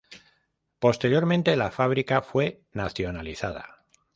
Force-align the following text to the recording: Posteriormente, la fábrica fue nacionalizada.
Posteriormente, 0.79 1.55
la 1.55 1.69
fábrica 1.69 2.23
fue 2.23 2.63
nacionalizada. 2.71 3.85